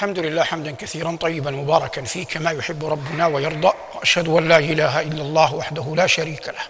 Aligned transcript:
الحمد 0.00 0.18
لله 0.18 0.42
حمدا 0.42 0.70
كثيرا 0.70 1.16
طيبا 1.20 1.50
مباركا 1.50 2.02
فيه 2.02 2.24
كما 2.24 2.50
يحب 2.50 2.84
ربنا 2.84 3.26
ويرضى 3.26 3.72
وأشهد 3.94 4.28
أن 4.28 4.48
لا 4.48 4.58
إله 4.58 5.00
إلا 5.00 5.22
الله 5.22 5.54
وحده 5.54 5.94
لا 5.96 6.06
شريك 6.06 6.48
له 6.48 6.64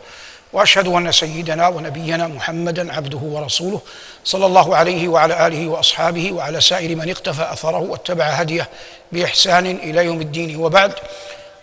وأشهد 0.53 0.87
أن 0.87 1.13
سيدنا 1.13 1.69
ونبينا 1.69 2.29
محمدا 2.29 2.93
عبده 2.93 3.19
ورسوله 3.19 3.81
صلى 4.25 4.47
الله 4.47 4.77
عليه 4.77 5.09
وعلى 5.09 5.47
آله 5.47 5.69
وأصحابه 5.69 6.33
وعلى 6.33 6.61
سائر 6.61 6.97
من 6.97 7.11
اقتفى 7.11 7.53
أثره 7.53 7.79
واتبع 7.79 8.25
هديه 8.25 8.69
بإحسان 9.13 9.67
إلى 9.67 10.05
يوم 10.05 10.21
الدين. 10.21 10.57
وبعد 10.57 10.95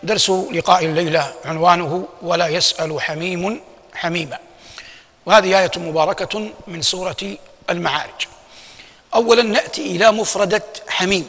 درس 0.04 0.30
لقاء 0.30 0.86
الليلة 0.86 1.34
عنوانه 1.46 2.08
ولا 2.22 2.48
يسأل 2.48 3.02
حميم 3.02 3.62
حميما. 3.94 4.40
وهذه 5.26 5.60
آية 5.60 5.72
مباركة 5.78 6.50
من 6.68 6.82
سورة 6.82 7.38
المعارج. 7.70 8.22
اولا 9.16 9.44
نأتي 9.44 9.82
إلى 9.82 10.12
مفردة 10.12 10.64
حميم. 10.88 11.28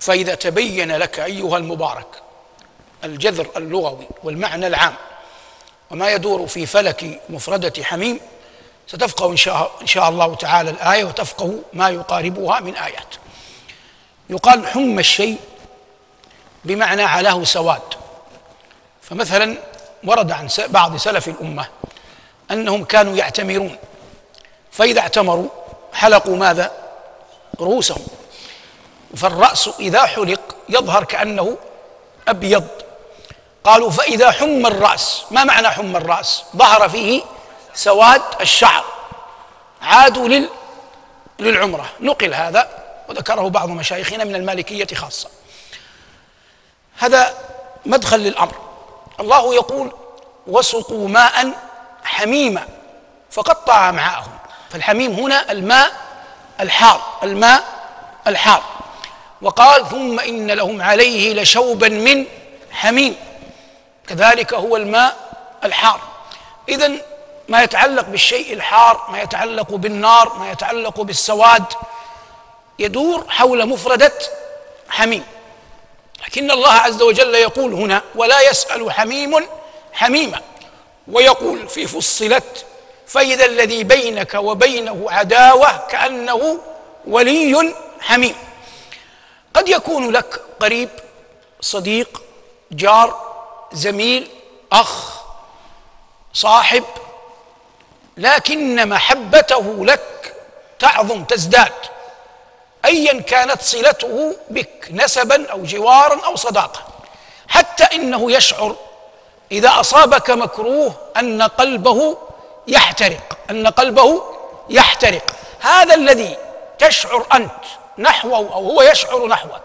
فإذا 0.00 0.34
تبين 0.34 0.92
لك 0.96 1.20
أيها 1.20 1.56
المبارك 1.56 2.06
الجذر 3.04 3.46
اللغوي 3.56 4.08
والمعنى 4.24 4.66
العام 4.66 4.94
وما 5.90 6.12
يدور 6.12 6.46
في 6.46 6.66
فلك 6.66 7.20
مفردة 7.28 7.84
حميم 7.84 8.20
ستفقه 8.86 9.30
إن 9.30 9.36
شاء, 9.36 9.72
إن 9.82 9.86
شاء 9.86 10.08
الله 10.08 10.34
تعالى 10.34 10.70
الآية 10.70 11.04
وتفقه 11.04 11.58
ما 11.72 11.88
يقاربها 11.88 12.60
من 12.60 12.76
آيات. 12.76 13.14
يقال 14.30 14.66
حم 14.66 14.98
الشيء 14.98 15.38
بمعنى 16.64 17.02
علاه 17.02 17.44
سواد. 17.44 17.82
فمثلا 19.02 19.58
ورد 20.04 20.32
عن 20.32 20.48
بعض 20.68 20.96
سلف 20.96 21.28
الأمة 21.28 21.68
أنهم 22.50 22.84
كانوا 22.84 23.16
يعتمرون 23.16 23.76
فإذا 24.72 25.00
اعتمروا 25.00 25.48
حلقوا 25.92 26.36
ماذا؟ 26.36 26.72
رؤوسهم. 27.60 28.06
فالرأس 29.16 29.70
إذا 29.80 30.06
حلق 30.06 30.40
يظهر 30.68 31.04
كأنه 31.04 31.56
أبيض. 32.28 32.68
قالوا 33.64 33.90
فإذا 33.90 34.30
حم 34.30 34.66
الرأس 34.66 35.24
ما 35.30 35.44
معنى 35.44 35.68
حم 35.68 35.96
الرأس؟ 35.96 36.44
ظهر 36.56 36.88
فيه 36.88 37.22
سواد 37.74 38.22
الشعر. 38.40 38.84
عادوا 39.82 40.28
لل 40.28 40.48
للعمرة. 41.38 41.90
نقل 42.00 42.34
هذا 42.34 42.68
وذكره 43.08 43.48
بعض 43.48 43.68
مشايخنا 43.68 44.24
من 44.24 44.34
المالكية 44.34 44.96
خاصة. 44.96 45.28
هذا 46.98 47.34
مدخل 47.86 48.20
للأمر. 48.20 48.54
الله 49.20 49.54
يقول 49.54 49.92
وسقوا 50.46 51.08
ماء 51.08 51.52
حميما 52.04 52.68
فقطع 53.30 53.88
أمعاءهم 53.88 54.38
فالحميم 54.70 55.12
هنا 55.12 55.52
الماء 55.52 55.92
الحار 56.60 57.02
الماء 57.22 57.64
الحار. 58.26 58.62
وقال 59.42 59.88
ثم 59.88 60.20
إن 60.20 60.50
لهم 60.50 60.82
عليه 60.82 61.34
لشوبا 61.34 61.88
من 61.88 62.24
حميم. 62.70 63.16
كذلك 64.08 64.54
هو 64.54 64.76
الماء 64.76 65.16
الحار. 65.64 66.00
إذا 66.68 66.92
ما 67.48 67.62
يتعلق 67.62 68.04
بالشيء 68.04 68.52
الحار 68.52 69.06
ما 69.08 69.22
يتعلق 69.22 69.74
بالنار 69.74 70.34
ما 70.38 70.50
يتعلق 70.50 71.00
بالسواد 71.00 71.64
يدور 72.78 73.24
حول 73.28 73.66
مفردة 73.66 74.12
حميم. 74.88 75.24
لكن 76.26 76.50
الله 76.50 76.72
عز 76.72 77.02
وجل 77.02 77.34
يقول 77.34 77.74
هنا 77.74 78.02
ولا 78.14 78.40
يسأل 78.40 78.92
حميم 78.92 79.46
حميما. 79.92 80.40
ويقول 81.08 81.68
في 81.68 81.86
فصلت 81.86 82.64
فإذا 83.06 83.44
الذي 83.44 83.84
بينك 83.84 84.34
وبينه 84.34 85.06
عداوة 85.10 85.86
كأنه 85.86 86.58
ولي 87.06 87.74
حميم. 88.00 88.34
قد 89.54 89.68
يكون 89.68 90.10
لك 90.10 90.40
قريب 90.60 90.88
صديق 91.60 92.22
جار 92.72 93.34
زميل 93.72 94.28
أخ 94.72 95.20
صاحب 96.32 96.84
لكن 98.16 98.88
محبته 98.88 99.86
لك 99.86 100.34
تعظم 100.78 101.24
تزداد. 101.24 101.72
ايا 102.84 103.20
كانت 103.20 103.62
صلته 103.62 104.36
بك 104.50 104.88
نسبا 104.90 105.50
أو 105.50 105.62
جوارا 105.62 106.26
أو 106.26 106.36
صداقه 106.36 106.80
حتى 107.48 107.84
إنه 107.84 108.32
يشعر 108.32 108.76
إذا 109.52 109.80
أصابك 109.80 110.30
مكروه 110.30 110.94
أن 111.16 111.42
قلبه 111.42 112.18
يحترق 112.66 113.38
أن 113.50 113.66
قلبه 113.66 114.22
يحترق. 114.68 115.30
هذا 115.60 115.94
الذي 115.94 116.36
تشعر 116.78 117.26
أنت 117.34 117.64
نحوه 117.98 118.38
أو 118.38 118.64
هو 118.64 118.82
يشعر 118.82 119.26
نحوك 119.26 119.62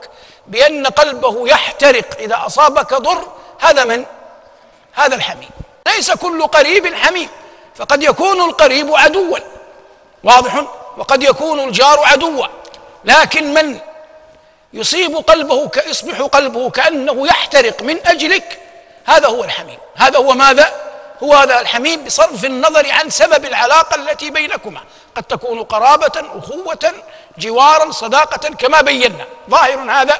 بأن 0.47 0.87
قلبه 0.87 1.47
يحترق 1.47 2.17
إذا 2.19 2.43
أصابك 2.45 2.93
ضر 2.93 3.27
هذا 3.59 3.83
من؟ 3.83 4.05
هذا 4.93 5.15
الحميم. 5.15 5.49
ليس 5.87 6.11
كل 6.11 6.47
قريب 6.47 6.95
حميم 6.95 7.29
فقد 7.75 8.03
يكون 8.03 8.41
القريب 8.41 8.95
عدوا. 8.95 9.37
واضح؟ 10.23 10.65
وقد 10.97 11.23
يكون 11.23 11.59
الجار 11.59 11.99
عدوا. 11.99 12.45
لكن 13.05 13.53
من 13.53 13.79
يصيب 14.73 15.15
قلبه 15.15 15.71
يصبح 15.87 16.21
قلبه 16.21 16.69
كأنه 16.69 17.27
يحترق 17.27 17.81
من 17.81 18.07
أجلك 18.07 18.59
هذا 19.05 19.27
هو 19.27 19.43
الحميم. 19.43 19.77
هذا 19.95 20.17
هو 20.17 20.31
ماذا؟ 20.33 20.84
هو 21.23 21.33
هذا 21.33 21.61
الحميم 21.61 22.03
بصرف 22.03 22.45
النظر 22.45 22.91
عن 22.91 23.09
سبب 23.09 23.45
العلاقة 23.45 23.95
التي 23.95 24.29
بينكما. 24.29 24.81
قد 25.15 25.23
تكون 25.23 25.63
قرابة 25.63 26.11
اخوه 26.15 26.93
جوارا 27.37 27.91
صداقة 27.91 28.49
كما 28.49 28.81
بينا. 28.81 29.25
ظاهر 29.49 29.91
هذا. 29.91 30.19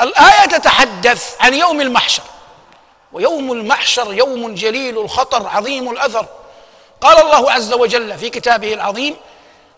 الآية 0.00 0.46
تتحدث 0.46 1.36
عن 1.40 1.54
يوم 1.54 1.80
المحشر. 1.80 2.22
ويوم 3.12 3.52
المحشر 3.52 4.14
يوم 4.14 4.54
جليل 4.54 4.98
الخطر 4.98 5.46
عظيم 5.48 5.90
الأثر. 5.90 6.26
قال 7.00 7.20
الله 7.20 7.52
عز 7.52 7.72
وجل 7.72 8.18
في 8.18 8.30
كتابه 8.30 8.74
العظيم 8.74 9.16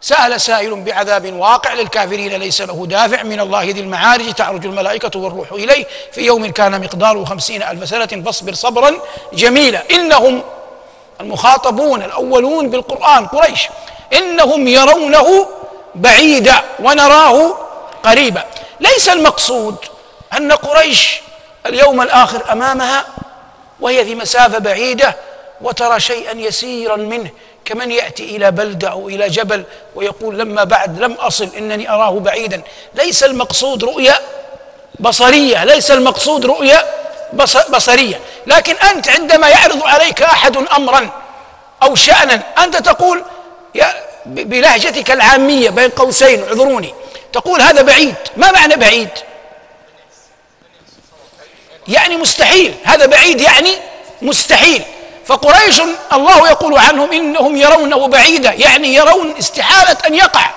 سأل 0.02 0.40
سائل 0.40 0.80
بعذاب 0.80 1.32
واقع 1.32 1.74
للكافرين 1.74 2.32
ليس 2.32 2.60
له 2.60 2.86
دافع 2.86 3.22
من 3.22 3.40
الله 3.40 3.64
ذي 3.64 3.80
المعارج 3.80 4.32
تعرج 4.32 4.66
الملائكة 4.66 5.18
والروح 5.18 5.52
إليه. 5.52 5.86
في 6.12 6.20
يوم 6.20 6.46
كان 6.46 6.80
مقداره 6.80 7.24
خمسين 7.24 7.62
ألف 7.62 7.88
سنة 7.88 8.22
فاصبر 8.24 8.52
صبرا 8.54 8.94
جميلا. 9.32 9.82
إنهم 9.90 10.42
المخاطبون 11.20 12.02
الأولون 12.02 12.70
بالقرآن 12.70 13.26
قريش. 13.26 13.68
إنهم 14.12 14.68
يرونه 14.68 15.48
بعيدا 15.94 16.62
ونراه 16.78 17.58
قريبا. 18.02 18.44
ليس 18.80 19.08
المقصود 19.08 19.76
أن 20.36 20.52
قريش 20.52 21.20
اليوم 21.66 22.02
الآخر 22.02 22.52
أمامها 22.52 23.06
وهي 23.80 24.04
في 24.04 24.14
مسافة 24.14 24.58
بعيدة 24.58 25.16
وترى 25.60 26.00
شيئا 26.00 26.32
يسيرا 26.32 26.96
منه. 26.96 27.30
كمن 27.64 27.90
يأتي 27.90 28.36
إلى 28.36 28.50
بلدة 28.50 28.88
أو 28.88 29.08
إلى 29.08 29.28
جبل 29.28 29.64
ويقول 29.94 30.38
لما 30.38 30.64
بعد 30.64 31.00
لم 31.00 31.12
أصل 31.12 31.48
إنني 31.56 31.90
أراه 31.90 32.10
بعيدا. 32.10 32.62
ليس 32.94 33.24
المقصود 33.24 33.84
رؤيا 33.84 34.18
بصرية 35.00 35.64
ليس 35.64 35.90
المقصود 35.90 36.46
رؤيا 36.46 36.84
بصرية. 37.70 38.20
لكن 38.46 38.76
أنت 38.76 39.08
عندما 39.08 39.48
يعرض 39.48 39.82
عليك 39.84 40.22
أحد 40.22 40.56
أمرا 40.56 41.10
أو 41.82 41.94
شأنا 41.94 42.42
أنت 42.58 42.76
تقول 42.76 43.24
يا 43.74 43.94
بلهجتك 44.26 45.10
العامية 45.10 45.70
بين 45.70 45.90
قوسين 45.90 46.42
اعذروني. 46.42 46.94
تقول 47.32 47.60
هذا 47.60 47.82
بعيد. 47.82 48.14
ما 48.36 48.50
معنى 48.52 48.76
بعيد؟ 48.76 49.08
يعني 51.88 52.16
مستحيل. 52.16 52.74
هذا 52.84 53.06
بعيد 53.06 53.40
يعني 53.40 53.76
مستحيل. 54.22 54.82
فقريش 55.30 55.82
الله 56.12 56.48
يقول 56.48 56.78
عنهم 56.78 57.12
إنهم 57.12 57.56
يرونه 57.56 58.08
بعيدا 58.08 58.52
يعني 58.52 58.94
يرون 58.94 59.34
استحالة 59.38 59.96
أن 60.06 60.14
يقع 60.14 60.50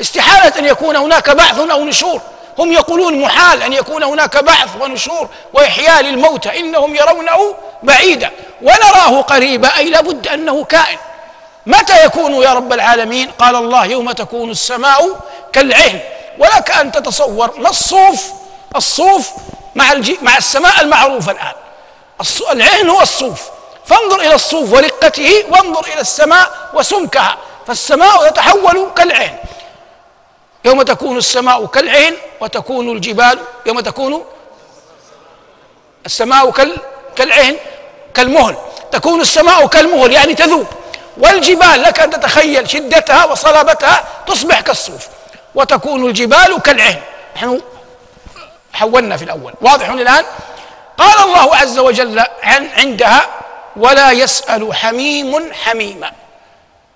استحالة 0.00 0.58
أن 0.58 0.64
يكون 0.64 0.96
هناك 0.96 1.30
بعث 1.30 1.58
أو 1.58 1.84
نشور. 1.84 2.20
هم 2.58 2.72
يقولون 2.72 3.20
محال 3.20 3.62
أن 3.62 3.72
يكون 3.72 4.02
هناك 4.02 4.44
بعث 4.44 4.68
ونشور 4.80 5.28
وإحياء 5.52 6.02
للموتى 6.02 6.60
إنهم 6.60 6.94
يرونه 6.94 7.54
بعيدا 7.82 8.30
ونراه 8.62 9.20
قريبا 9.20 9.76
أي 9.76 9.90
لابد 9.90 10.28
أنه 10.28 10.64
كائن. 10.64 10.98
متى 11.66 12.04
يكون 12.04 12.34
يا 12.34 12.52
رب 12.52 12.72
العالمين؟ 12.72 13.30
قال 13.38 13.56
الله 13.56 13.86
يوم 13.86 14.12
تكون 14.12 14.50
السماء 14.50 15.20
كالعهن. 15.52 16.00
ولك 16.38 16.70
أن 16.70 16.92
تتصور 16.92 17.54
ما 17.58 17.70
الصوف؟ 17.70 18.24
الصوف 18.76 19.30
مع 19.74 19.94
مع 20.22 20.36
السماء 20.36 20.80
المعروفه 20.80 21.32
الآن. 21.32 21.52
العهن 22.52 22.88
هو 22.88 23.00
الصوف. 23.00 23.53
فانظر 23.86 24.20
إلى 24.20 24.34
الصوف 24.34 24.72
ورقته 24.72 25.44
وانظر 25.48 25.84
إلى 25.84 26.00
السماء 26.00 26.70
وسمكها. 26.74 27.38
فالسماء 27.66 28.28
تتحول 28.28 28.90
كالعين. 28.96 29.36
يوم 30.64 30.82
تكون 30.82 31.16
السماء 31.16 31.66
كالعين 31.66 32.16
وتكون 32.40 32.96
الجبال 32.96 33.38
يوم 33.66 33.80
تكون 33.80 34.24
السماء 36.06 36.50
كال 36.50 36.76
كالعين 37.16 37.56
كالمهل. 38.14 38.56
تكون 38.92 39.20
السماء 39.20 39.66
كالمهل 39.66 40.12
يعني 40.12 40.34
تذوب. 40.34 40.66
والجبال 41.16 41.82
لك 41.82 42.00
أن 42.00 42.10
تتخيل 42.10 42.70
شدتها 42.70 43.24
وصلابتها 43.24 44.04
تصبح 44.26 44.60
كالصوف. 44.60 45.08
وتكون 45.54 46.06
الجبال 46.06 46.62
كالعين. 46.62 47.02
نحن 47.36 47.60
حولنا 48.72 49.16
في 49.16 49.24
الأول. 49.24 49.54
واضح 49.60 49.88
الآن 49.88 50.24
قال 50.98 51.24
الله 51.24 51.56
عز 51.56 51.78
وجل 51.78 52.24
عن 52.42 52.68
عندها 52.76 53.43
ولا 53.76 54.10
يسأل 54.10 54.74
حميم 54.74 55.52
حميما. 55.52 56.12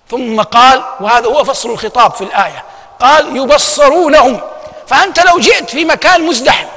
ثم 0.09 0.41
قال 0.41 0.83
وهذا 0.99 1.27
هو 1.27 1.43
فصل 1.43 1.71
الخطاب 1.71 2.13
في 2.13 2.23
الآية 2.23 2.63
قال 2.99 3.37
يبصرونهم. 3.37 4.41
فأنت 4.87 5.19
لو 5.19 5.39
جئت 5.39 5.69
في 5.69 5.85
مكان 5.85 6.21
مزدحم 6.25 6.67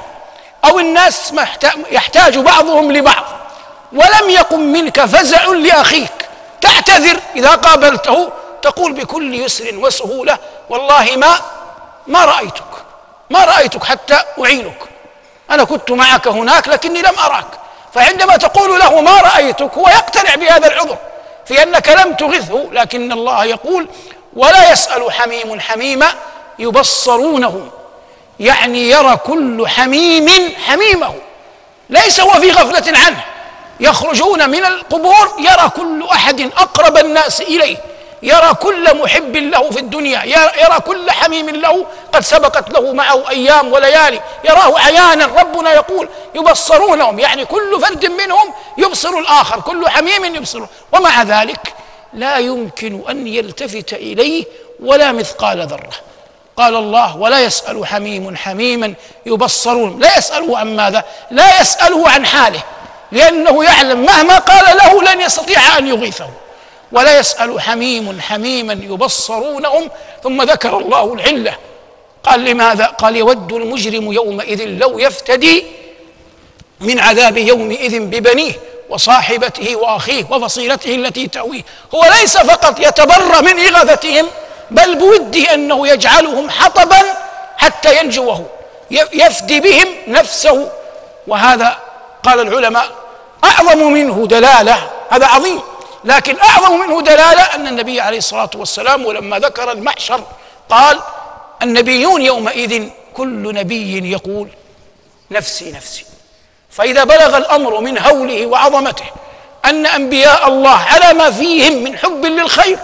أو 0.65 0.79
الناس 0.79 1.33
يحتاج 1.91 2.37
بعضهم 2.37 2.91
لبعض 2.91 3.25
ولم 3.93 4.29
يقم 4.29 4.59
منك 4.59 5.05
فزع 5.05 5.45
لأخيك 5.45 6.29
تعتذر. 6.61 7.19
إذا 7.35 7.55
قابلته 7.55 8.31
تقول 8.61 8.93
بكل 8.93 9.33
يسر 9.33 9.77
وسهولة 9.77 10.37
والله 10.69 11.15
ما 11.15 11.39
ما 12.07 12.25
رأيتك 12.25 12.63
ما 13.29 13.45
رأيتك 13.45 13.83
حتى 13.83 14.19
أعينك. 14.39 14.79
أنا 15.51 15.63
كنت 15.63 15.91
معك 15.91 16.27
هناك 16.27 16.67
لكني 16.67 17.01
لم 17.01 17.19
أراك. 17.19 17.47
فعندما 17.95 18.37
تقول 18.37 18.79
له 18.79 19.01
ما 19.01 19.21
رأيتك 19.21 19.73
هو 19.77 19.89
يقتنع 19.89 20.35
بهذا 20.35 20.67
العذر 20.67 20.97
في 21.45 21.63
أنك 21.63 21.89
لم 21.89 22.13
تغثه 22.13 22.67
لكن 22.71 23.11
الله 23.11 23.45
يقول 23.45 23.87
ولا 24.35 24.71
يسأل 24.71 25.11
حميم 25.11 25.59
حميما 25.59 26.13
يبصرونه. 26.59 27.67
يعني 28.39 28.89
يرى 28.89 29.17
كل 29.17 29.67
حميم 29.67 30.55
حميمه. 30.67 31.13
ليس 31.89 32.19
هو 32.19 32.31
في 32.31 32.51
غفلة 32.51 32.97
عنه. 32.97 33.23
يخرجون 33.79 34.49
من 34.49 34.65
القبور 34.65 35.35
يرى 35.39 35.69
كل 35.75 36.07
أحد 36.11 36.41
أقرب 36.41 36.97
الناس 36.97 37.41
إليه. 37.41 37.77
يرى 38.23 38.53
كل 38.53 38.97
محب 38.97 39.35
له 39.35 39.69
في 39.69 39.79
الدنيا 39.79 40.23
يرى 40.63 40.79
كل 40.87 41.11
حميم 41.11 41.49
له 41.49 41.85
قد 42.13 42.21
سبقت 42.21 42.69
له 42.69 42.93
معه 42.93 43.29
أيام 43.29 43.73
وليالي. 43.73 44.21
يراه 44.43 44.79
عيانا 44.79 45.25
ربنا 45.25 45.73
يقول 45.73 46.09
يبصرونهم 46.35 47.19
يعني 47.19 47.45
كل 47.45 47.81
فرد 47.81 48.05
منهم 48.05 48.53
يبصر 48.77 49.09
الآخر 49.09 49.61
كل 49.61 49.89
حميم 49.89 50.35
يبصر. 50.35 50.65
ومع 50.91 51.23
ذلك 51.23 51.73
لا 52.13 52.37
يمكن 52.37 53.01
أن 53.09 53.27
يلتفت 53.27 53.93
إليه 53.93 54.45
ولا 54.83 55.11
مثقال 55.11 55.67
ذرة. 55.67 55.91
قال 56.57 56.75
الله 56.75 57.17
ولا 57.17 57.39
يسأل 57.39 57.87
حميم 57.87 58.35
حميما 58.35 58.93
يبصرون. 59.25 59.99
لا 59.99 60.17
يسأله 60.17 60.57
عن 60.57 60.75
ماذا؟ 60.75 61.03
لا 61.31 61.61
يسأله 61.61 62.09
عن 62.09 62.25
حاله 62.25 62.63
لأنه 63.11 63.63
يعلم 63.63 64.05
مهما 64.05 64.37
قال 64.37 64.77
له 64.77 65.13
لن 65.13 65.21
يستطيع 65.21 65.77
أن 65.77 65.87
يغيثه. 65.87 66.29
ولا 66.93 67.19
يسأل 67.19 67.61
حميم 67.61 68.21
حميما 68.21 68.73
يبصرونهم 68.73 69.89
ثم 70.23 70.41
ذكر 70.41 70.77
الله 70.77 71.13
العلة. 71.13 71.55
قال 72.23 72.45
لماذا؟ 72.45 72.85
قال 72.85 73.15
يود 73.15 73.53
المجرم 73.53 74.13
يومئذ 74.13 74.65
لو 74.65 74.99
يفتدي 74.99 75.65
من 76.79 76.99
عذاب 76.99 77.37
يومئذ 77.37 77.99
ببنيه 77.99 78.53
وصاحبته 78.89 79.75
وأخيه 79.75 80.25
وفصيلته 80.31 80.95
التي 80.95 81.27
تأويه. 81.27 81.61
هو 81.95 82.05
ليس 82.19 82.37
فقط 82.37 82.79
يتبرى 82.79 83.41
من 83.41 83.59
إغاثتهم 83.59 84.27
بل 84.71 84.95
بوده 84.95 85.53
أنه 85.53 85.87
يجعلهم 85.87 86.49
حطبا 86.49 87.01
حتى 87.57 87.99
ينجوه 87.99 88.45
يفدي 88.91 89.59
بهم 89.59 89.87
نفسه. 90.07 90.71
وهذا 91.27 91.77
قال 92.23 92.39
العلماء 92.39 92.85
أعظم 93.43 93.91
منه 93.91 94.27
دلالة 94.27 94.89
هذا 95.09 95.25
عظيم. 95.25 95.61
لكن 96.05 96.39
أعظم 96.39 96.79
منه 96.79 97.01
دلالة 97.01 97.41
أن 97.55 97.67
النبي 97.67 98.01
عليه 98.01 98.17
الصلاة 98.17 98.49
والسلام 98.55 99.05
ولما 99.05 99.39
ذكر 99.39 99.71
المحشر 99.71 100.23
قال 100.69 100.99
النبيون 101.61 102.21
يومئذ 102.21 102.89
كل 103.13 103.53
نبي 103.53 104.11
يقول 104.11 104.47
نفسي 105.31 105.71
نفسي. 105.71 106.05
فإذا 106.69 107.03
بلغ 107.03 107.37
الأمر 107.37 107.79
من 107.79 107.97
هوله 107.97 108.45
وعظمته 108.45 109.05
أن 109.65 109.85
أنبياء 109.85 110.47
الله 110.47 110.77
على 110.77 111.13
ما 111.13 111.31
فيهم 111.31 111.83
من 111.83 111.97
حب 111.97 112.25
للخير 112.25 112.79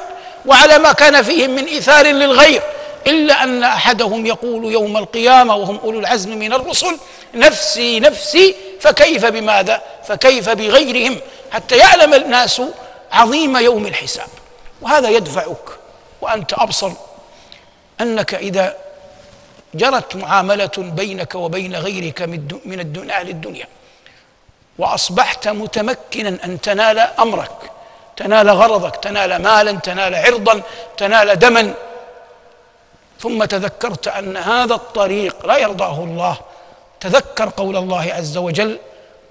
وعلى 0.45 0.77
ما 0.77 0.91
كان 0.91 1.21
فيهم 1.21 1.49
من 1.49 1.65
ايثار 1.65 2.05
للغير 2.05 2.61
إلا 3.07 3.43
أن 3.43 3.63
أحدهم 3.63 4.25
يقول 4.25 4.71
يوم 4.71 4.97
القيامة 4.97 5.55
وهم 5.55 5.79
أولو 5.83 5.99
العزم 5.99 6.37
من 6.37 6.53
الرسل 6.53 6.97
نفسي 7.35 7.99
نفسي 7.99 8.55
فكيف 8.79 9.25
بماذا؟ 9.25 9.81
فكيف 10.07 10.49
بغيرهم؟ 10.49 11.17
حتى 11.51 11.77
يعلم 11.77 12.13
الناس 12.13 12.61
عظيم 13.11 13.57
يوم 13.57 13.85
الحساب. 13.85 14.27
وهذا 14.81 15.09
يدفعك 15.09 15.69
وأنت 16.21 16.53
أبصر 16.53 16.91
أنك 18.01 18.33
إذا 18.35 18.77
جرت 19.73 20.15
معاملة 20.15 20.71
بينك 20.77 21.35
وبين 21.35 21.75
غيرك 21.75 22.21
من 22.65 23.09
أهل 23.11 23.29
الدنيا 23.29 23.67
وأصبحت 24.77 25.47
متمكنا 25.47 26.37
أن 26.45 26.61
تنال 26.61 26.99
أمرك 26.99 27.71
تنال 28.17 28.49
غرضك 28.49 28.95
تنال 28.95 29.41
مالا 29.41 29.71
تنال 29.71 30.15
عرضا 30.15 30.61
تنال 30.97 31.39
دما. 31.39 31.73
ثم 33.19 33.45
تذكرت 33.45 34.07
أن 34.07 34.37
هذا 34.37 34.73
الطريق 34.73 35.45
لا 35.45 35.57
يرضاه 35.57 36.03
الله. 36.03 36.37
تذكر 36.99 37.49
قول 37.49 37.77
الله 37.77 38.13
عز 38.13 38.37
وجل 38.37 38.79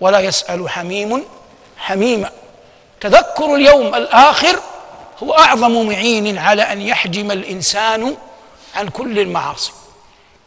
ولا 0.01 0.21
يسأل 0.21 0.71
حميم 0.71 1.25
حميما. 1.79 2.31
تذكر 3.01 3.55
اليوم 3.55 3.95
الآخر 3.95 4.61
هو 5.23 5.33
أعظم 5.33 5.87
معين 5.87 6.39
على 6.39 6.63
أن 6.63 6.83
يحجم 6.83 7.31
الإنسان 7.31 8.17
عن 8.75 8.89
كل 8.89 9.19
المعاصي. 9.19 9.73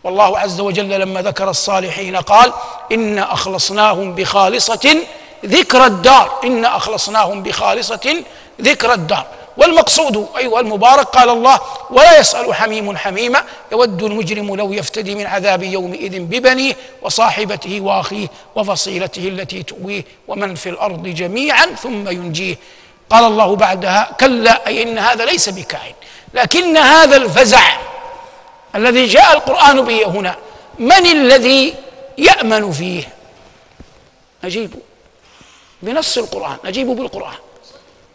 والله 0.04 0.40
عز 0.40 0.60
وجل 0.60 0.90
لما 0.90 1.22
ذكر 1.22 1.50
الصالحين 1.50 2.16
قال 2.16 2.54
انا 2.92 3.34
أخلصناهم 3.34 4.16
بخالصة 4.16 4.98
ذكر 5.46 5.86
الدار. 5.86 6.40
انا 6.44 6.78
أخلصناهم 6.78 7.44
بخالصة 7.44 8.24
ذكر 8.62 8.94
الدار. 8.94 9.26
والمقصود 9.58 10.28
أيها 10.38 10.60
المبارك 10.60 11.06
قال 11.08 11.30
الله 11.30 11.60
ولا 11.90 12.20
يسأل 12.20 12.54
حميم 12.54 12.98
حميما 12.98 13.44
يود 13.72 14.04
المجرم 14.04 14.56
لو 14.56 14.74
يفتدي 14.74 15.16
من 15.16 15.26
عذاب 15.26 15.64
يومئذ 15.64 16.20
ببنيه 16.20 16.76
وصاحبته 17.02 17.82
وأخيه 17.82 18.28
وفصيلته 18.56 19.28
التي 19.28 19.64
تؤويه 19.64 20.04
ومن 20.28 20.56
في 20.56 20.70
الأرض 20.70 21.08
جميعا 21.08 21.66
ثم 21.66 22.10
ينجيه. 22.10 22.58
قال 23.10 23.24
الله 23.24 23.56
بعدها 23.56 24.16
كلا 24.20 24.68
أي 24.68 24.84
إن 24.84 24.98
هذا 24.98 25.26
ليس 25.26 25.50
بكائن 25.50 25.94
لكن 26.34 26.78
هذا 26.78 27.18
الفزع 27.18 27.78
الذي 28.76 29.06
جاء 29.06 29.34
القرآن 29.34 29.82
به 29.82 30.06
هنا 30.06 30.36
من 30.80 31.06
الذي 31.06 31.74
يأمن 32.18 32.72
فيه؟ 32.72 33.10
نجيب 34.44 34.74
بنص 35.82 36.18
القرآن 36.18 36.58
نجيب 36.66 36.88
بالقرآن. 36.88 37.38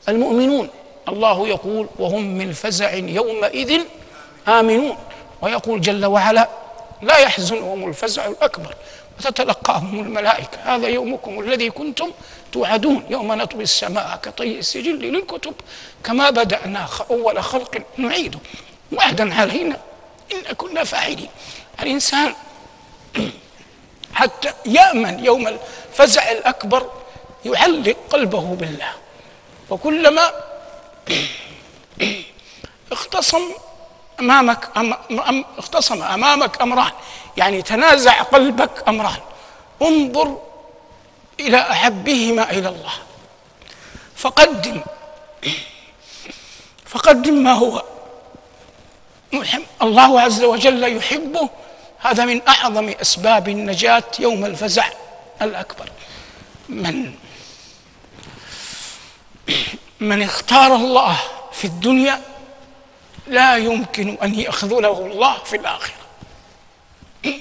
المؤمنون 0.08 0.68
الله 1.08 1.48
يقول 1.48 1.88
وهم 1.98 2.38
من 2.38 2.52
فزع 2.52 2.94
يومئذ 2.94 3.80
آمنون. 4.48 4.96
ويقول 5.42 5.80
جل 5.80 6.06
وعلا 6.06 6.48
لا 7.02 7.18
يحزنهم 7.18 7.88
الفزع 7.88 8.26
الأكبر. 8.26 8.74
وتتلقاهم 9.18 10.00
الملائكة. 10.00 10.58
هذا 10.64 10.88
يومكم 10.88 11.40
الذي 11.40 11.70
كنتم 11.70 12.10
توعدون. 12.52 13.06
يوم 13.10 13.32
نطوي 13.32 13.62
السماء 13.62 14.18
كطي 14.22 14.58
السجل 14.58 14.98
للكتب 14.98 15.54
كما 16.04 16.30
بدأنا 16.30 16.88
أول 17.10 17.42
خلق 17.42 17.82
نعيده 17.96 18.38
وعدا 18.92 19.34
علينا 19.34 19.76
إن 20.32 20.54
كنا 20.54 20.84
فاعلين. 20.84 21.28
الإنسان 21.82 22.34
حتى 24.14 24.52
يأمن 24.66 25.24
يوم 25.24 25.48
الفزع 25.48 26.30
الأكبر 26.30 26.90
يعلق 27.44 27.96
قلبه 28.10 28.40
بالله. 28.54 28.92
وكلما 29.70 30.30
اختصم 32.92 33.42
أمامك 34.20 34.68
أم 34.76 35.44
اختصم 35.58 36.02
أمامك 36.02 36.62
أمران. 36.62 36.92
يعني 37.36 37.62
تنازع 37.62 38.22
قلبك 38.22 38.88
أمران. 38.88 39.20
انظر 39.82 40.38
إلى 41.40 41.60
أحبهما 41.60 42.50
إلى 42.50 42.68
الله. 42.68 42.92
فقدم. 44.16 44.80
فقدم 46.86 47.34
ما 47.34 47.52
هو. 47.52 47.82
الله 49.82 50.20
عز 50.20 50.42
وجل 50.42 50.96
يحبه. 50.96 51.48
هذا 51.98 52.24
من 52.24 52.48
أعظم 52.48 52.88
أسباب 52.88 53.48
النجاة 53.48 54.04
يوم 54.18 54.44
الفزع 54.44 54.88
الأكبر. 55.42 55.88
من 56.68 57.14
من 60.00 60.22
اختار 60.22 60.74
الله 60.74 61.18
في 61.52 61.64
الدنيا 61.64 62.22
لا 63.26 63.56
يمكن 63.56 64.18
أن 64.22 64.34
يخذله 64.34 65.06
الله 65.06 65.38
في 65.44 65.56
الآخرة. 65.56 65.94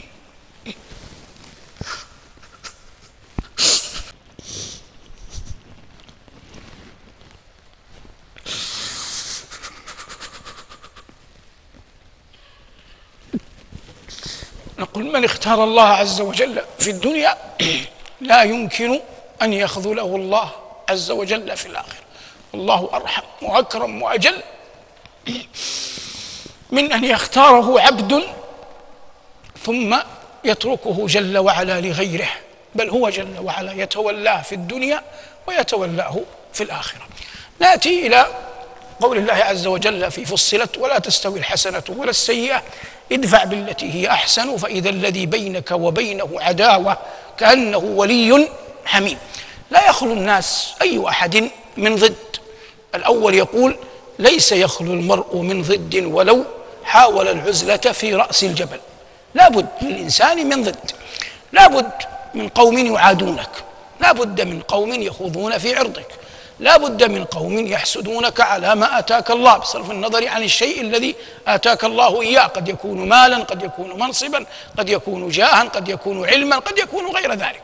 قل 14.94 15.04
من 15.04 15.24
اختار 15.26 15.64
الله 15.64 15.84
عز 15.84 16.22
وجل 16.22 16.62
في 16.80 16.90
الدنيا 16.90 17.38
لا 18.22 18.44
يمكن 18.44 19.00
أن 19.42 19.54
يخذله 19.54 20.16
الله. 20.16 20.64
عز 20.89 21.12
وجل 21.12 21.58
في 21.58 21.65
الآخرة. 21.65 22.06
الله 22.54 22.89
أرحم 22.94 23.24
وأكرم 23.42 24.01
وأجل 24.01 24.42
من 26.72 26.92
أن 26.92 27.04
يختاره 27.04 27.82
عبد 27.82 28.24
ثم 29.63 29.98
يتركه 30.44 31.08
جل 31.08 31.38
وعلا 31.38 31.82
لغيره 31.82 32.30
بل 32.75 32.89
هو 32.89 33.10
جل 33.10 33.39
وعلا 33.39 33.74
يتولاه 33.74 34.42
في 34.42 34.56
الدنيا 34.56 35.01
ويتولاه 35.48 36.20
في 36.54 36.63
الآخرة. 36.63 37.01
نأتي 37.60 38.08
إلى 38.08 38.27
قول 39.01 39.18
الله 39.18 39.34
عز 39.34 39.68
وجل 39.68 40.12
في 40.12 40.25
فصلت 40.25 40.77
ولا 40.77 41.00
تستوي 41.00 41.39
الحسنة 41.39 41.84
ولا 41.89 42.10
السيئة 42.10 42.63
ادفع 43.12 43.44
بالتي 43.44 43.94
هي 43.94 44.10
أحسن 44.10 44.58
فإذا 44.58 44.89
الذي 44.89 45.25
بينك 45.25 45.72
وبينه 45.72 46.30
عداوة 46.42 46.98
كأنه 47.38 47.77
ولي 47.77 48.50
حميم. 48.86 49.18
لا 49.72 49.89
يخلو 49.89 50.13
الناس 50.13 50.74
أي 50.81 51.07
أحد 51.07 51.50
من 51.77 51.95
ضد. 51.95 52.15
الأول 52.95 53.36
يقول 53.36 53.77
ليس 54.19 54.51
يخلو 54.51 54.93
المرء 54.93 55.38
من 55.38 55.62
ضد 55.62 56.03
ولو 56.05 56.45
حاول 56.84 57.27
العزلة 57.27 57.77
في 57.77 58.15
رأس 58.15 58.43
الجبل. 58.43 58.79
لا 59.34 59.50
بد 59.50 59.67
للإنسان 59.81 60.50
من 60.50 60.63
ضد. 60.63 60.91
لا 61.51 61.67
بد 61.67 61.91
من 62.34 62.50
قوم 62.50 62.77
يعادونك. 62.77 63.50
لا 64.00 64.12
بد 64.12 64.41
من 64.41 64.62
قوم 64.62 64.93
يخوضون 64.93 65.57
في 65.57 65.75
عرضك. 65.75 66.07
لا 66.60 66.77
بد 66.77 67.03
من 67.03 67.25
قوم 67.25 67.67
يحسدونك 67.67 68.41
على 68.41 68.75
ما 68.75 69.00
آتاك 69.00 69.31
الله 69.31 69.57
بصرف 69.57 69.91
النظر 69.91 70.27
عن 70.27 70.43
الشيء 70.43 70.81
الذي 70.81 71.15
آتاك 71.48 71.84
الله 71.84 72.22
إياه. 72.22 72.48
قد 72.48 72.69
يكون 72.69 73.10
مالا 73.10 73.38
قد 73.38 73.63
يكون 73.63 74.00
منصبا 74.00 74.45
قد 74.77 74.89
يكون 74.89 75.29
جاها 75.29 75.63
قد 75.63 75.89
يكون 75.89 76.29
علما 76.29 76.55
قد 76.55 76.77
يكون 76.77 77.15
غير 77.15 77.34
ذلك. 77.34 77.63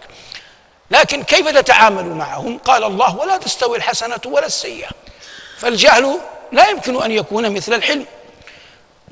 لكن 0.91 1.23
كيف 1.23 1.47
تتعامل 1.47 2.05
معهم؟ 2.05 2.57
قال 2.57 2.83
الله 2.83 3.15
ولا 3.15 3.37
تستوي 3.37 3.77
الحسنة 3.77 4.21
ولا 4.25 4.45
السيئة. 4.45 4.89
فالجهل 5.57 6.17
لا 6.51 6.69
يمكن 6.69 7.03
أن 7.03 7.11
يكون 7.11 7.49
مثل 7.53 7.73
الحلم. 7.73 8.05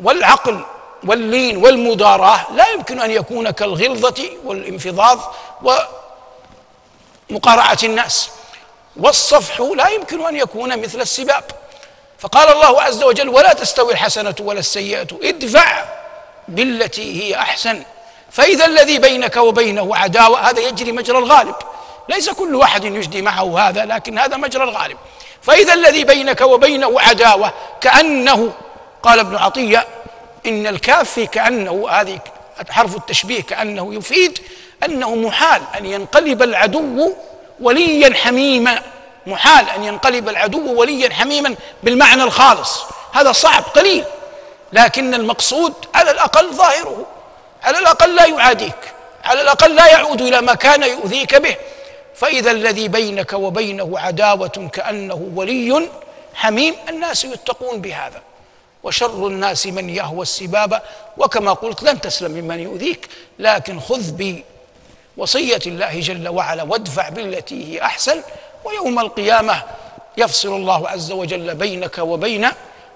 والعقل 0.04 0.62
واللين 1.04 1.58
والمداراة 1.58 2.40
لا 2.54 2.70
يمكن 2.70 3.00
أن 3.00 3.12
يكون 3.12 3.50
كالغلظة 3.50 4.30
والانفضاض 4.44 5.36
ومقارعة 7.32 7.78
الناس. 7.84 8.30
والصفح 8.98 9.62
لا 9.62 9.88
يمكن 9.88 10.26
أن 10.28 10.36
يكون 10.36 10.82
مثل 10.82 11.02
السباب. 11.02 11.44
فقال 12.20 12.52
الله 12.52 12.82
عز 12.82 13.04
وجل 13.04 13.30
ولا 13.30 13.54
تستوي 13.54 13.94
الحسنة 13.94 14.36
ولا 14.40 14.60
السيئة 14.60 15.08
ادفع 15.24 15.86
بالتي 16.48 17.24
هي 17.24 17.36
أحسن. 17.36 17.84
فإذا 18.32 18.66
الذي 18.66 19.00
بينك 19.00 19.38
وبينه 19.38 19.96
عداوة 19.96 20.50
هذا 20.50 20.60
يجري 20.60 20.92
مجرى 20.92 21.18
الغالب. 21.18 21.56
ليس 22.10 22.30
كل 22.30 22.56
واحد 22.56 22.84
يجدي 22.84 23.22
معه 23.22 23.60
هذا 23.60 23.86
لكن 23.86 24.20
هذا 24.20 24.38
مجرى 24.38 24.64
الغالب. 24.64 24.98
فإذا 25.42 25.74
الذي 25.74 26.04
بينك 26.04 26.42
وبينه 26.42 27.02
عداوة 27.02 27.54
كأنه 27.82 28.54
قال 29.04 29.20
ابن 29.20 29.36
عطية 29.36 29.88
إن 30.46 30.68
الكاف 30.68 31.10
في 31.10 31.28
كأنه 31.28 31.90
هذه 31.90 32.20
حرف 32.70 32.96
التشبيه 32.96 33.42
كأنه 33.42 33.94
يفيد 33.94 34.40
أنه 34.86 35.16
محال 35.16 35.62
أن 35.78 35.86
ينقلب 35.86 36.44
العدو 36.44 37.14
وليا 37.62 38.16
حميما. 38.16 38.82
محال 39.28 39.70
أن 39.70 39.84
ينقلب 39.84 40.30
العدو 40.30 40.80
وليا 40.80 41.14
حميما 41.14 41.56
بالمعنى 41.84 42.24
الخالص. 42.24 42.84
هذا 43.14 43.32
صعب 43.32 43.64
قليل. 43.64 44.04
لكن 44.74 45.14
المقصود 45.14 45.74
على 45.96 46.12
الأقل 46.12 46.54
ظاهره 46.54 47.06
على 47.64 47.80
الأقل 47.80 48.16
لا 48.16 48.26
يعاديك 48.26 48.94
على 49.24 49.42
الأقل 49.42 49.76
لا 49.76 49.88
يعود 49.88 50.22
إلى 50.22 50.42
ما 50.42 50.54
كان 50.54 50.84
يؤذيك 50.84 51.36
به. 51.36 51.56
فإذا 52.20 52.52
الذي 52.52 52.88
بينك 52.88 53.34
وبينه 53.34 54.00
عداوة 54.00 54.70
كأنه 54.74 55.32
ولي 55.36 55.90
حميم 56.34 56.76
الناس 56.90 57.26
يتقون 57.26 57.82
بهذا. 57.82 58.22
وشر 58.84 59.28
الناس 59.28 59.68
من 59.68 59.90
يهوى 59.90 60.22
السباب 60.22 60.82
وكما 61.18 61.54
قلت 61.54 61.84
لن 61.84 62.02
تسلم 62.02 62.32
ممن 62.32 62.60
يؤذيك 62.60 63.10
لكن 63.40 63.80
خذ 63.80 64.12
بي 64.12 64.44
وصيه 65.18 65.60
الله 65.66 66.00
جل 66.00 66.28
وعلا 66.30 66.64
وادفع 66.64 67.10
بالتي 67.10 67.74
هي 67.74 67.82
أحسن 67.82 68.22
ويوم 68.64 69.00
القيامة 69.00 69.64
يفصل 70.18 70.56
الله 70.56 70.90
عز 70.90 71.12
وجل 71.12 71.56
بينك 71.56 71.98
وبين 71.98 72.50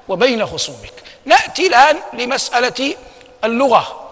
وبين 0.08 0.46
خصومك. 0.46 0.94
نأتي 1.26 1.68
الآن 1.68 1.98
لمسألة 2.14 2.96
اللغة. 3.44 4.10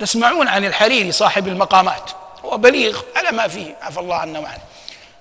تسمعون 0.00 0.48
عن 0.48 0.64
الحريري 0.64 1.12
صاحب 1.12 1.48
المقامات. 1.48 2.10
هو 2.44 2.56
بليغ 2.56 3.00
على 3.16 3.30
ما 3.32 3.48
فيه؟ 3.48 3.76
عفى 3.82 4.00
الله 4.00 4.14
عنا 4.14 4.38
وعنه. 4.38 4.62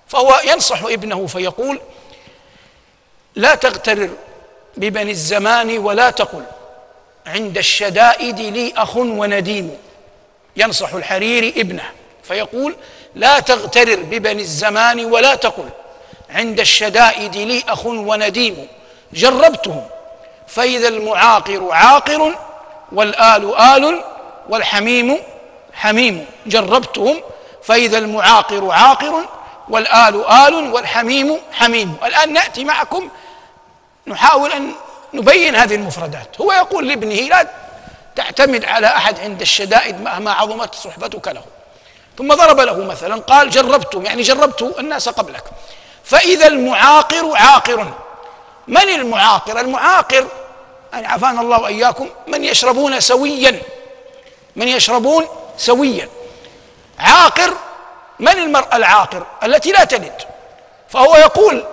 فهو 0.08 0.42
ينصح 0.46 0.84
ابنه 0.84 1.28
فيقول 1.28 1.80
لا 3.36 3.56
تغترر 3.56 4.10
ببني 4.78 5.12
الزمان 5.12 5.78
ولا 5.78 6.10
تقل 6.10 6.44
عند 7.28 7.58
الشدائد 7.58 8.40
لي 8.40 8.74
أخ 8.78 8.98
ونديم 8.98 9.78
ينصح 10.58 10.94
الحريري 10.94 11.50
ابنه. 11.58 11.92
فيقول 12.24 12.76
لا 13.16 13.40
تغترر 13.40 14.04
ببني 14.04 14.42
الزمان 14.42 15.06
ولا 15.06 15.36
تقل 15.36 15.70
عند 16.30 16.60
الشدائد 16.60 17.38
لي 17.38 17.64
أخ 17.68 17.86
ونديم 17.86 18.68
جربتهم 19.14 19.88
فإذا 20.48 20.88
المعاقر 20.88 21.72
عاقر 21.72 22.36
والآل 22.92 23.56
آل 23.56 24.04
والحميم 24.50 25.18
حميم 25.76 26.26
جربتهم 26.46 27.22
فإذا 27.64 27.98
المعاقر 27.98 28.72
عاقر 28.72 29.26
والآل 29.70 30.26
آل 30.26 30.74
والحميم 30.74 31.40
حميم. 31.52 31.98
الآن 32.06 32.34
نأتي 32.34 32.64
معكم 32.64 33.10
نحاول 34.08 34.52
أن 34.52 34.72
نبين 35.14 35.56
هذه 35.56 35.76
المفردات. 35.76 36.42
هو 36.42 36.52
يقول 36.52 36.88
لابنه 36.88 37.16
لا 37.16 37.48
تعتمد 38.16 38.66
على 38.66 38.88
أحد 38.88 39.20
عند 39.20 39.42
الشدائد 39.42 40.02
مهما 40.02 40.32
عظمت 40.32 40.76
صحبتك 40.76 41.28
له. 41.28 41.44
ثم 42.18 42.34
ضرب 42.34 42.60
له 42.60 42.86
مثلا 42.86 43.22
قال 43.22 43.50
جربتم 43.50 44.06
يعني 44.06 44.22
جربت 44.22 44.76
الناس 44.80 45.10
قبلك. 45.10 45.44
فإذا 46.04 46.48
المعاقر 46.48 47.32
عاقر. 47.36 47.94
من 48.68 48.90
المعاقر؟ 48.90 49.60
المعاقر 49.60 50.28
يعني 50.94 51.08
عافانا 51.08 51.42
الله 51.42 51.62
وإياكم 51.62 52.10
من 52.28 52.44
يشربون 52.44 53.00
سويا. 53.00 53.62
من 54.56 54.68
يشربون 54.68 55.26
سويا. 55.58 56.10
عاقر 57.00 57.54
من 58.20 58.28
المرأة 58.38 58.76
العاقر؟ 58.76 59.26
التي 59.44 59.72
لا 59.72 59.84
تلد. 59.84 60.22
فهو 60.90 61.16
يقول 61.16 61.66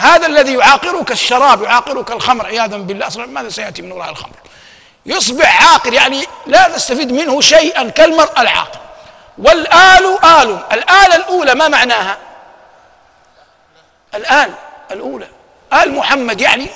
هذا 0.00 0.26
الذي 0.26 0.54
يعاقرك 0.54 1.10
الشراب 1.10 1.62
يعاقرك 1.62 2.10
الخمر 2.10 2.46
عياذا 2.46 2.76
بالله 2.76 3.08
ماذا 3.16 3.48
سيأتي 3.48 3.82
من 3.82 3.92
وراء 3.92 4.10
الخمر؟ 4.10 4.36
يصبح 5.06 5.72
عاقر 5.72 5.92
يعني 5.92 6.26
لا 6.46 6.68
تستفيد 6.68 7.12
منه 7.12 7.40
شيئا 7.40 7.88
كالمرأة 7.90 8.42
العاقر. 8.42 8.78
والآل 9.38 10.24
آل. 10.24 10.58
الآل 10.72 11.12
الأولى 11.12 11.54
ما 11.54 11.68
معناها؟ 11.68 12.18
الآل 14.14 14.54
الأولى. 14.90 15.28
آل 15.72 15.94
محمد 15.94 16.40
يعني 16.40 16.66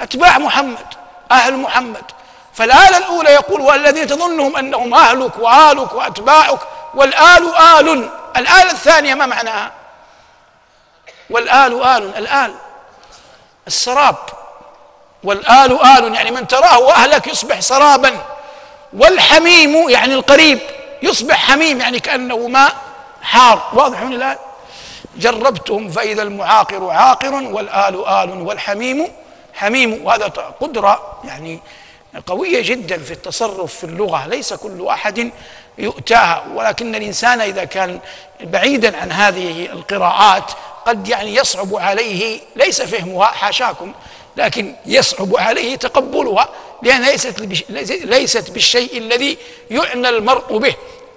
أتباع 0.00 0.38
محمد 0.38 0.86
أهل 1.30 1.56
محمد. 1.56 2.04
فالآلة 2.54 2.96
الأولى 2.98 3.30
يقول 3.30 3.60
والذين 3.60 4.06
تظنهم 4.06 4.56
أنهم 4.56 4.94
أهلك 4.94 5.38
وآلك 5.38 5.92
وأتباعك 5.92 6.58
والآل 6.94 7.54
آل. 7.56 8.10
الآلة 8.36 8.70
الثانية 8.70 9.14
ما 9.14 9.26
معناها؟ 9.26 9.72
والآل 11.30 11.82
آل. 11.82 12.16
الآل. 12.16 12.54
السراب. 13.66 14.16
والآل 15.24 15.82
آل. 15.84 16.14
يعني 16.14 16.30
من 16.30 16.46
تراه 16.48 16.92
أهلك 16.92 17.26
يصبح 17.26 17.60
سرابا. 17.60 18.10
والحميم 18.92 19.88
يعني 19.90 20.14
القريب 20.14 20.58
يصبح 21.02 21.50
حميم 21.50 21.80
يعني 21.80 22.00
كأنه 22.00 22.48
ماء 22.48 22.72
حار. 23.22 23.70
واضح 23.72 24.02
من 24.02 24.12
الآن 24.12 24.36
جربتهم 25.16 25.90
فإذا 25.90 26.22
المعاقر 26.22 26.90
عاقر 26.90 27.34
والآل 27.34 28.06
آل. 28.08 28.30
والحميم 28.42 29.08
حميم. 29.54 30.04
وهذا 30.04 30.26
قدرة 30.60 31.20
يعني 31.24 31.60
قوية 32.26 32.62
جدا 32.62 32.98
في 32.98 33.10
التصرف 33.10 33.74
في 33.74 33.84
اللغة 33.84 34.26
ليس 34.26 34.54
كل 34.54 34.86
أحد 34.86 35.30
يؤتاها. 35.78 36.44
ولكن 36.54 36.94
الإنسان 36.94 37.40
إذا 37.40 37.64
كان 37.64 38.00
بعيدا 38.40 38.96
عن 38.96 39.12
هذه 39.12 39.66
القراءات 39.66 40.52
قد 40.86 41.08
يعني 41.08 41.34
يصعب 41.34 41.76
عليه 41.76 42.40
ليس 42.56 42.82
فهمها 42.82 43.26
حاشاكم 43.26 43.92
لكن 44.36 44.74
يصعب 44.86 45.36
عليه 45.36 45.76
تقبلها 45.76 46.48
لأنها 46.82 47.10
ليست 47.10 47.40
ليست 48.04 48.50
بالشيء 48.50 48.98
الذي 48.98 49.38
يعنى 49.70 50.08
المرء 50.08 50.58
به. 50.58 50.74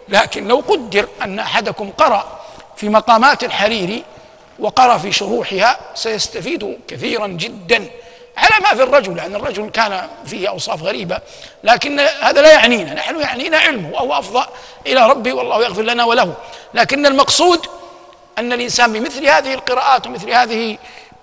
لكن 0.09 0.47
لو 0.47 0.63
قدر 0.67 1.07
أن 1.21 1.39
أحدكم 1.39 1.89
قرأ 1.91 2.39
في 2.75 2.89
مقامات 2.89 3.43
الحريري 3.43 4.03
وقرأ 4.59 4.97
في 4.97 5.11
شروحها 5.11 5.79
سيستفيد 5.95 6.77
كثيرا 6.87 7.27
جدا. 7.27 7.85
على 8.37 8.63
ما 8.63 8.75
في 8.75 8.83
الرجل 8.83 9.15
لأن 9.15 9.17
يعني 9.17 9.35
الرجل 9.35 9.69
كان 9.69 10.07
فيه 10.25 10.49
أوصاف 10.49 10.83
غريبة 10.83 11.19
لكن 11.63 11.99
هذا 11.99 12.41
لا 12.41 12.53
يعنينا 12.53 12.93
نحن 12.93 13.21
يعنينا 13.21 13.57
علمه 13.57 13.93
وهو 13.93 14.13
أفضى 14.13 14.45
إلى 14.87 15.09
ربي 15.09 15.31
والله 15.31 15.63
يغفر 15.63 15.81
لنا 15.81 16.03
وله. 16.03 16.33
لكن 16.73 17.05
المقصود 17.05 17.65
أن 18.37 18.53
الإنسان 18.53 18.93
بمثل 18.93 19.25
هذه 19.25 19.53
القراءات 19.53 20.07
ومثل 20.07 20.31
هذه 20.31 20.77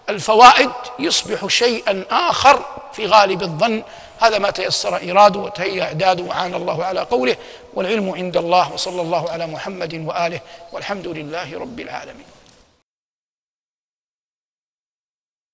الفوائد 0.08 0.70
يصبح 0.98 1.46
شيئا 1.46 2.04
آخر 2.10 2.64
في 2.92 3.06
غالب 3.06 3.42
الظن. 3.42 3.82
هذا 4.20 4.38
ما 4.38 4.50
تيسر 4.50 4.96
إيراده 4.96 5.40
وتهيأ 5.40 5.82
إعداده 5.82 6.22
وعان 6.22 6.54
الله 6.54 6.84
على 6.84 7.00
قوله 7.00 7.36
والعلم 7.74 8.10
عند 8.10 8.36
الله 8.36 8.72
وصلى 8.72 9.02
الله 9.02 9.30
على 9.30 9.46
محمد 9.46 9.94
وآله 10.06 10.40
والحمد 10.72 11.08
لله 11.08 11.58
رب 11.58 11.80
العالمين. 11.80 12.33